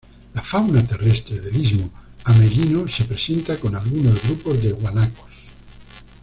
La 0.33 0.41
fauna 0.41 0.81
terrestre 0.81 1.39
del 1.39 1.55
Istmo 1.55 1.91
Ameghino 2.23 2.87
se 2.87 3.03
presenta 3.05 3.59
con 3.59 3.75
algunos 3.75 4.19
grupos 4.23 4.59
de 4.59 4.71
guanacos. 4.71 5.29